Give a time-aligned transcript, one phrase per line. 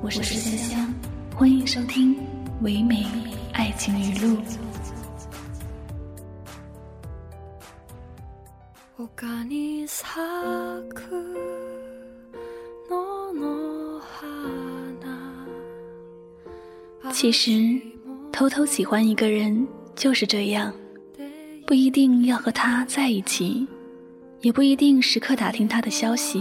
[0.00, 0.94] 我是香香，
[1.34, 2.16] 欢迎收听
[2.62, 3.04] 唯美
[3.52, 4.38] 爱情语录。
[17.12, 17.80] 其实，
[18.32, 20.72] 偷偷喜欢一个人就是这样，
[21.66, 23.66] 不一定要和他在一起，
[24.42, 26.40] 也不一定时刻打听他的消息，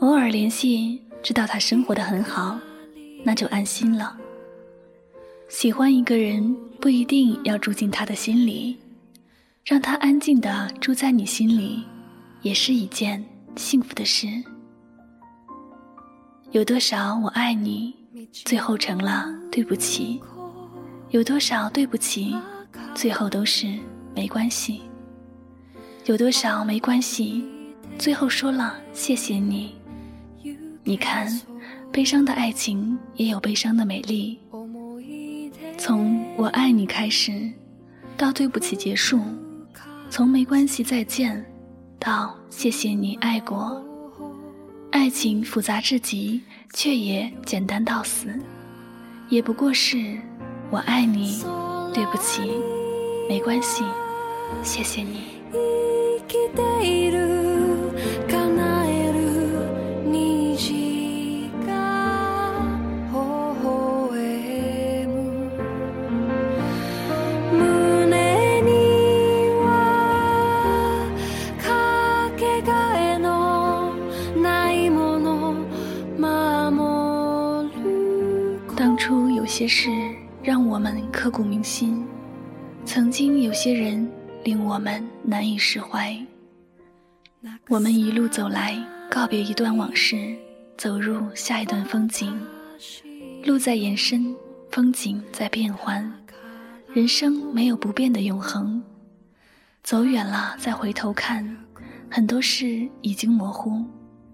[0.00, 2.58] 偶尔联系，知道他生活的很好，
[3.24, 4.16] 那就安心了。
[5.48, 8.78] 喜欢一个人不一定要住进他的心里，
[9.64, 11.84] 让他安静的住在你心里，
[12.42, 13.24] 也是一件
[13.56, 14.28] 幸福的事。
[16.52, 17.94] 有多少我爱你？
[18.32, 20.20] 最后成了对不起，
[21.10, 22.36] 有多少对不起，
[22.94, 23.66] 最后都是
[24.14, 24.80] 没关系；
[26.06, 27.44] 有多少没关系，
[27.98, 29.79] 最后说了谢谢你。
[30.90, 31.40] 你看，
[31.92, 34.36] 悲伤的爱情也有悲伤的美丽。
[35.78, 37.48] 从我爱你开始，
[38.16, 39.20] 到对不起结束，
[40.10, 41.46] 从没关系再见，
[42.00, 43.80] 到谢谢你爱过。
[44.90, 46.42] 爱情复杂至极，
[46.74, 48.26] 却也简单到死，
[49.28, 50.18] 也不过是
[50.70, 51.44] 我爱你，
[51.94, 52.42] 对不起，
[53.28, 53.84] 没关系，
[54.64, 55.38] 谢谢你。
[84.44, 86.16] 令我们难以释怀。
[87.68, 88.76] 我们一路走来，
[89.10, 90.36] 告别一段往事，
[90.76, 92.38] 走入下一段风景。
[93.44, 94.34] 路在延伸，
[94.70, 96.12] 风景在变换，
[96.92, 98.82] 人生没有不变的永恒。
[99.82, 101.56] 走远了再回头看，
[102.10, 103.84] 很多事已经模糊，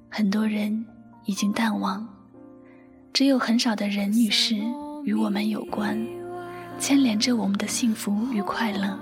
[0.08, 0.84] 很多人
[1.24, 2.06] 已经淡忘，
[3.12, 4.56] 只有很少的人与事。
[5.04, 5.96] 与我们有关，
[6.80, 8.98] 牵连着我们的幸福与快乐，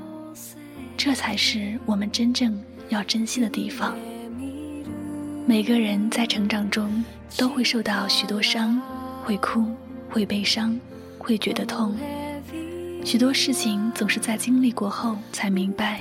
[0.97, 3.97] 这才是我们真正要珍惜的地方。
[5.47, 7.05] 每个人在成长中
[7.37, 8.81] 都会受到许多伤，
[9.25, 9.65] 会哭，
[10.11, 10.79] 会悲伤，
[11.19, 11.97] 会觉得痛。
[13.05, 16.01] 许多事情总是在经历过后才明白，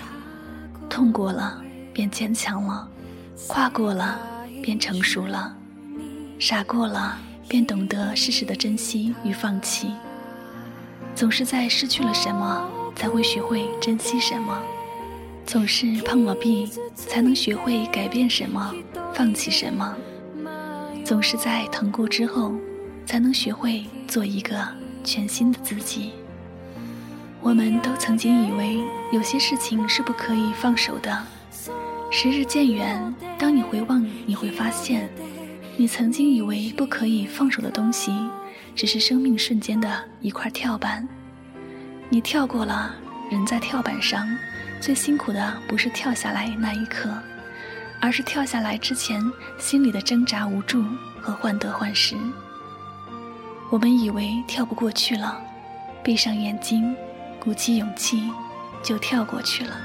[0.90, 1.62] 痛过了
[1.92, 2.88] 便坚强了，
[3.48, 4.20] 跨过了
[4.62, 5.56] 便成熟了，
[6.40, 7.18] 傻过了。
[7.46, 9.92] 便懂得适时的珍惜与放弃。
[11.14, 14.56] 总是在失去了什么，才会学会珍惜什么；
[15.46, 18.74] 总是碰了壁，才能学会改变什么，
[19.14, 19.94] 放弃什么；
[21.06, 22.54] 总是在疼过之后，
[23.06, 24.68] 才能学会做一个
[25.04, 26.14] 全新的自己。
[27.42, 28.80] 我们都曾经以为
[29.12, 31.24] 有些事情是不可以放手的，
[32.10, 35.10] 时日渐远，当你回望，你会发现。
[35.76, 38.12] 你曾经以为不可以放手的东西，
[38.76, 41.08] 只是生命瞬间的一块跳板。
[42.10, 42.96] 你跳过了，
[43.32, 44.24] 人在跳板上，
[44.84, 47.10] 最辛苦的不是跳下来那一刻，
[48.02, 49.24] 而是跳下来之前
[49.58, 50.84] 心里的挣扎、无助
[51.22, 52.18] 和患得患失。
[53.70, 55.42] 我们以为跳不过去了，
[56.04, 56.94] 闭上眼睛，
[57.40, 58.30] 鼓起勇气，
[58.84, 59.78] 就跳过去了。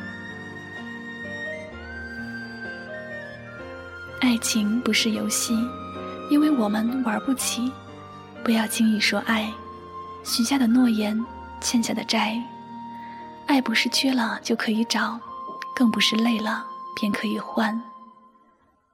[4.20, 5.56] 爱情不是游戏，
[6.28, 7.70] 因为我们玩不起。
[8.42, 9.48] 不要轻易说爱，
[10.24, 11.24] 许下的诺言，
[11.60, 12.36] 欠下的债。
[13.48, 15.18] 爱不是缺了就可以找
[15.74, 16.64] 更不是累了
[17.00, 17.80] 便可以换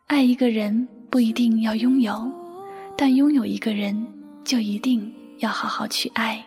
[0.06, 2.32] 爱一个人不一定要拥有
[2.96, 4.06] 但拥有一个人
[4.44, 6.44] 就一定要好好去爱。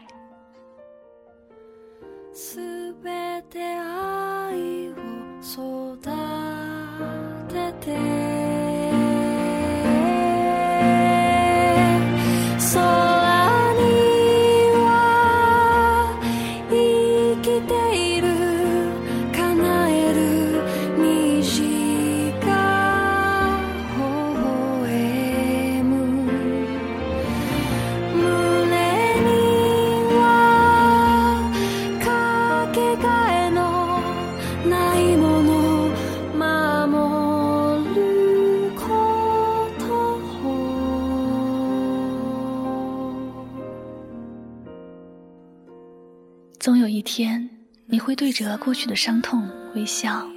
[46.67, 47.49] 总有一天，
[47.85, 50.27] 你会对着过去的伤痛微笑，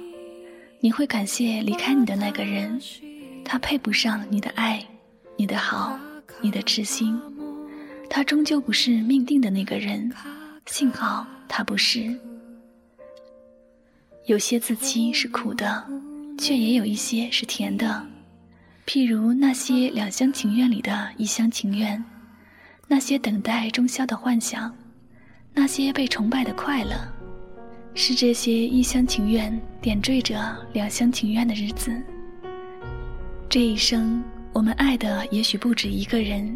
[0.79, 2.79] 你会感谢离开你的那个人，
[3.43, 4.81] 他配不上你的爱，
[5.35, 5.99] 你的好，
[6.39, 7.19] 你的痴心，
[8.09, 10.09] 他终究不是命定的那个人，
[10.67, 12.17] 幸好他不是。
[14.25, 15.85] 有些自欺是苦的，
[16.37, 18.07] 却也有一些是甜的，
[18.87, 22.01] 譬如那些两厢情愿里的一厢情愿，
[22.87, 24.73] 那些等待终宵的幻想。
[25.53, 26.95] 那些被崇拜的快乐，
[27.93, 30.39] 是这些一厢情愿点缀着
[30.73, 31.91] 两厢情愿的日子。
[33.49, 36.55] 这一生，我们爱的也许不止一个人，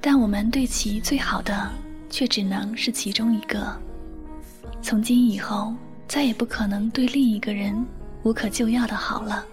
[0.00, 1.70] 但我们对其最好的，
[2.08, 3.78] 却只能是其中一个。
[4.80, 5.74] 从今以后，
[6.08, 7.86] 再也不可能对另一个人
[8.22, 9.44] 无可救药的好了。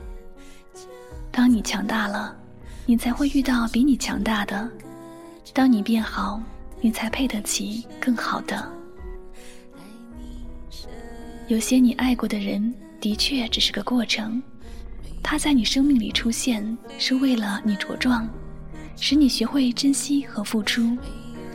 [1.32, 2.34] 当你强大了，
[2.86, 4.70] 你才会遇到比你强大的；
[5.54, 6.42] 当你变好。
[6.82, 8.72] 你才配得起更好的。
[11.48, 14.42] 有些你爱过的人，的确只是个过程，
[15.24, 18.30] 他在你生命里出现，是为了你茁壮，
[18.96, 20.96] 使你学会珍惜和付出，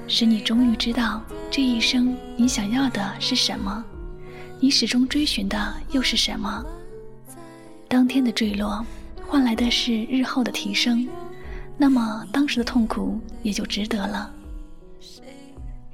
[0.09, 3.85] 使你终于知道这一生你想要的是什么，
[4.59, 6.65] 你始终追寻的又是什么。
[7.87, 8.85] 当天的坠落，
[9.25, 11.06] 换来的是日后的提升，
[11.79, 14.33] 那么当时的痛苦也就值得了。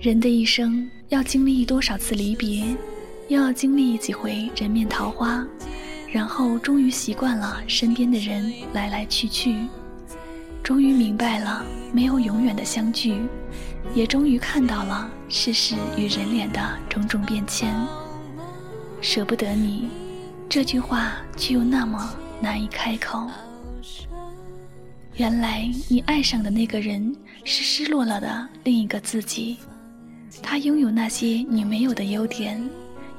[0.01, 2.65] 人的一生要经历多少次离别，
[3.29, 5.47] 又要经历几回人面桃花，
[6.11, 9.59] 然后终于习惯了身边的人来来去去，
[10.63, 11.63] 终于明白了
[11.93, 13.21] 没有永远的相聚，
[13.95, 17.71] 也终于看到了世事与人脸的种种变迁。
[19.03, 19.91] 舍不得你，
[20.49, 22.11] 这句话却又那么
[22.41, 23.29] 难以开口。
[25.17, 27.15] 原来你爱上的那个人
[27.45, 29.59] 是失落了的另一个自己。
[30.43, 32.63] 他拥有那些你没有的优点，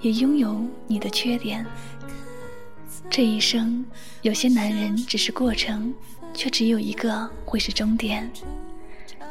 [0.01, 1.65] 也拥有你的缺点。
[3.09, 3.85] 这一生，
[4.21, 5.93] 有些男人只是过程，
[6.33, 8.23] 却只有一个会是终点；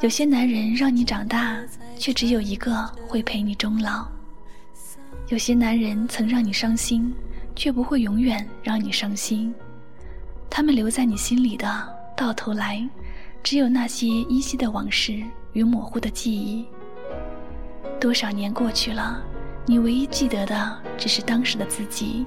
[0.00, 1.59] 有些男人让你长大，
[1.97, 4.06] 却只有一个会陪你终老；
[5.29, 7.15] 有些男人曾让你伤心，
[7.56, 9.55] 却不会永远让你伤心。
[10.50, 12.87] 他们留在你心里的，到头来，
[13.43, 15.23] 只有那些依稀的往事
[15.55, 16.67] 与模糊的记忆。
[18.00, 19.23] 多少年过去了，
[19.67, 22.25] 你唯一记得的只是当时的自己，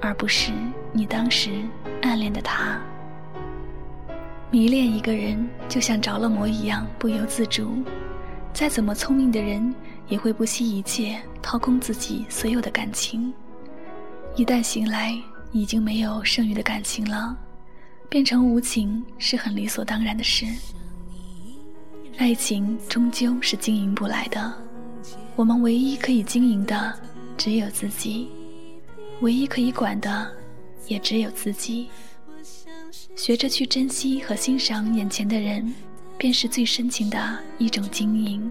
[0.00, 0.52] 而不是
[0.92, 1.50] 你当时
[2.02, 2.80] 暗恋的他。
[4.52, 7.82] 迷恋一个人就像着了魔一样不由自主，
[8.52, 9.74] 再怎么聪明的人
[10.06, 13.34] 也会不惜一切掏空自己所有的感情。
[14.36, 15.12] 一旦醒来，
[15.50, 17.36] 已经没有剩余的感情了，
[18.08, 20.46] 变成无情是很理所当然的事。
[22.16, 24.65] 爱情终究是经营不来的。
[25.36, 26.98] 我们唯一可以经营的
[27.36, 28.28] 只有自己，
[29.20, 30.26] 唯一可以管的
[30.88, 31.90] 也只有自己。
[33.14, 35.74] 学着去珍惜和欣赏眼前的人，
[36.16, 38.50] 便是最深情的一种经营。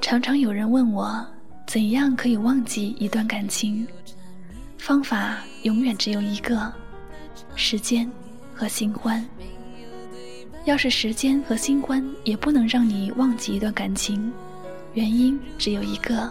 [0.00, 1.26] 常常有人问我，
[1.66, 3.86] 怎样可以忘记一段感情？
[4.78, 6.72] 方法永远只有一个：
[7.54, 8.10] 时间
[8.54, 9.22] 和新欢。
[10.68, 14.30] 要是时间和新欢也不能让你忘记一段感情，
[14.92, 16.30] 原因只有一个：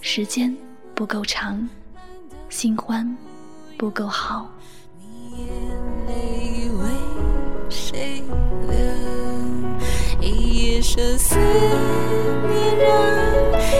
[0.00, 0.56] 时间
[0.94, 1.68] 不够长，
[2.48, 3.04] 新欢
[3.76, 4.48] 不够好。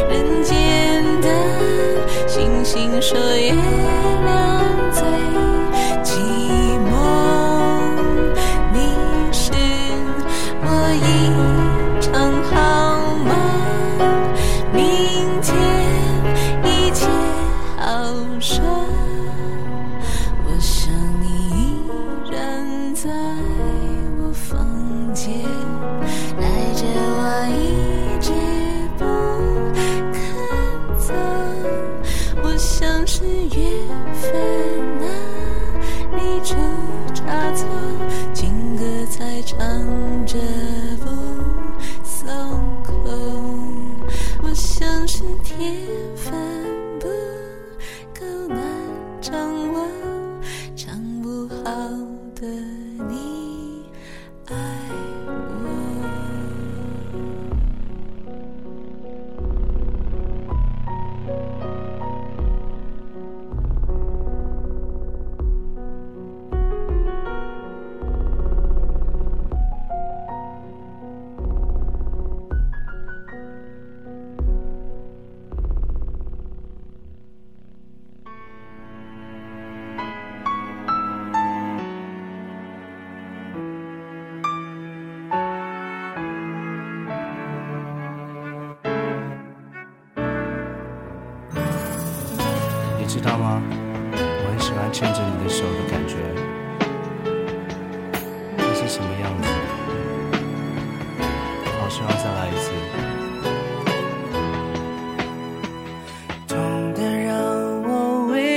[0.08, 1.28] 人间的
[2.26, 3.16] 星星说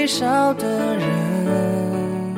[0.03, 2.36] 我微笑的人，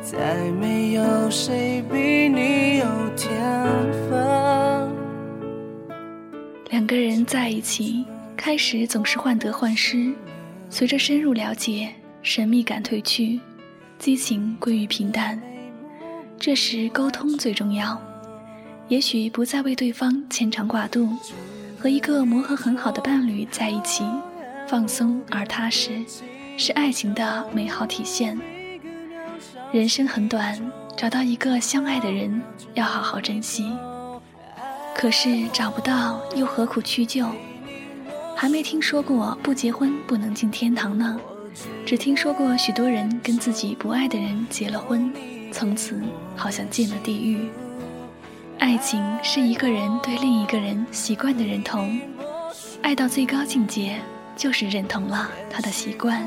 [0.00, 3.28] 再没有谁比你有天
[4.08, 4.88] 分。
[6.70, 8.04] 两个人在一起。
[8.36, 10.14] 开始总是患得患失，
[10.70, 13.40] 随着深入了解，神秘感褪去，
[13.98, 15.42] 激情归于平淡。
[16.38, 18.00] 这时沟通最重要，
[18.86, 21.08] 也许不再为对方牵肠挂肚，
[21.76, 24.04] 和一个磨合很好的伴侣在一起，
[24.68, 26.04] 放松而踏实，
[26.58, 28.38] 是爱情的美好体现。
[29.72, 30.60] 人生很短，
[30.94, 32.42] 找到一个相爱的人，
[32.74, 33.72] 要好好珍惜。
[34.94, 37.26] 可是找不到，又何苦屈就？
[38.36, 41.18] 还没听说过不结婚不能进天堂呢，
[41.86, 45.10] 只听说过许多人跟自己不爱的人结了婚，
[45.50, 45.98] 从此
[46.36, 47.48] 好像进了地狱。
[48.58, 51.98] 爱情是一个人对另一个人习惯的认同，
[52.82, 53.98] 爱到最高境界
[54.38, 56.26] 就是认同了他的习惯。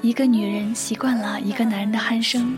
[0.00, 2.56] 一个女人习惯了一个男人的鼾声，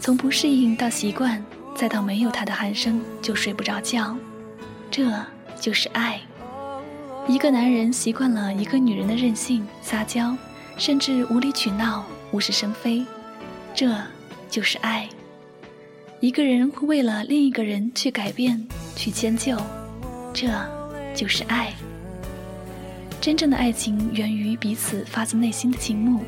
[0.00, 1.42] 从不适应到习惯，
[1.74, 4.16] 再到没有他的鼾声就睡不着觉，
[4.90, 5.08] 这
[5.60, 6.20] 就是爱。
[7.26, 10.36] 一个男人习惯了一个女人的任性、撒娇，
[10.76, 13.06] 甚至无理取闹、无事生非，
[13.74, 13.96] 这
[14.50, 15.08] 就是爱。
[16.20, 19.56] 一个人会为了另一个人去改变、去迁就，
[20.32, 20.48] 这
[21.14, 21.72] 就是爱。
[23.24, 26.22] 真正的爱情源于彼此发自内心的倾慕，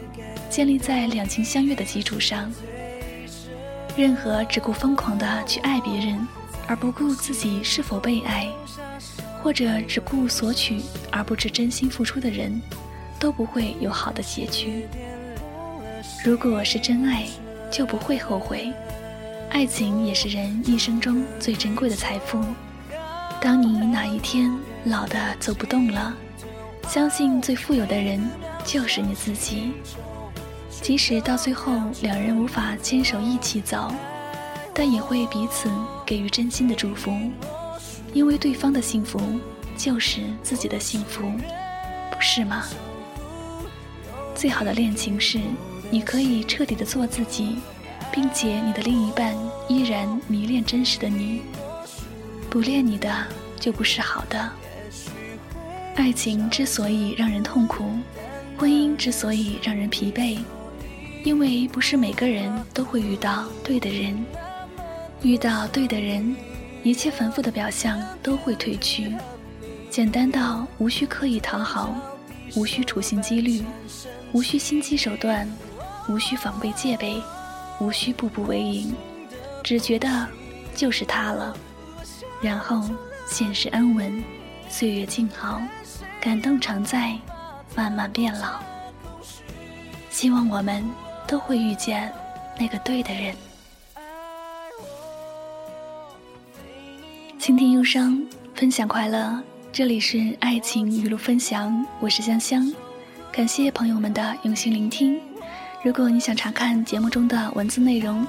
[0.48, 2.50] 建立在两情相悦的基础上。
[3.94, 6.26] 任何只顾疯狂的去爱别人，
[6.66, 8.48] 而不顾自己是否被爱。
[9.42, 10.80] 或者只顾索取
[11.12, 12.58] 而不知真心付出的人，
[13.20, 14.86] 都不会有好的结局。
[16.24, 17.26] 如果是真爱，
[17.70, 18.72] 就不会后悔。
[19.50, 22.42] 爱情也是人一生中最珍贵的财富。
[23.38, 24.50] 当你哪一天
[24.84, 26.16] 老的走不动了，
[26.88, 28.30] 相信最富有的人
[28.64, 29.72] 就是你自己。
[30.70, 33.92] 即使到最后两人无法牵手一起走，
[34.72, 35.68] 但也会彼此
[36.04, 37.12] 给予真心的祝福。
[38.12, 39.20] 因为对方的幸福
[39.76, 41.30] 就是自己的幸福，
[42.10, 42.64] 不是吗？
[44.34, 45.40] 最好的恋情是，
[45.90, 47.56] 你可以彻底的做自己，
[48.12, 49.34] 并且你的另一半
[49.68, 51.42] 依然迷恋真实的你。
[52.48, 53.10] 不恋你的
[53.58, 54.50] 就不是好的。
[55.96, 57.84] 爱情之所以让人痛苦，
[58.56, 60.38] 婚姻之所以让人疲惫，
[61.24, 64.24] 因为不是每个人都会遇到对的人，
[65.22, 66.36] 遇到对的人。
[66.82, 69.12] 一切繁复的表象都会褪去，
[69.90, 71.92] 简单到无需刻意讨好，
[72.54, 73.64] 无需处心积虑，
[74.32, 75.50] 无需心机手段，
[76.08, 77.20] 无需防备戒备，
[77.80, 78.94] 无需步步为营，
[79.64, 80.28] 只觉得
[80.76, 81.56] 就是他了。
[82.40, 82.88] 然后
[83.26, 84.22] 现实安稳，
[84.78, 85.59] 岁月静好，
[86.21, 87.18] 感动常在，
[87.75, 88.61] 慢慢变老。
[90.11, 90.85] 希望我们
[91.26, 92.12] 都会遇见
[92.59, 93.35] 那个对的人。
[97.38, 98.23] 倾听忧伤，
[98.54, 99.42] 分享快乐。
[99.73, 102.71] 这里是爱情语录分享，我是香香。
[103.33, 105.18] 感谢朋友们的用心聆听。
[105.83, 108.26] 如果你想查看节目中的文字内容，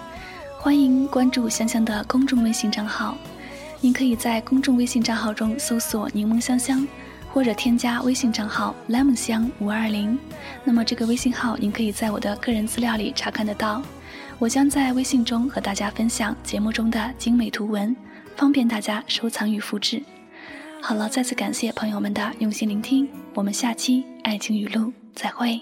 [0.57, 3.17] 欢迎关注香香的公众微信账号。
[3.79, 6.87] 您可以在公众微信账号中搜索“柠檬香香”，
[7.31, 10.17] 或者添加微信账号 “lemon 香五二零”。
[10.65, 13.81] 那么这个微信号您可以在我的个人资料里查看得到。
[14.39, 17.95] 我将在微信中和大家分享节目中的精美图文。
[18.35, 20.01] 方便大家收藏与复制。
[20.79, 25.59] 好了，再次感谢朋友们的用心聆听，我们下期爱情语录再会。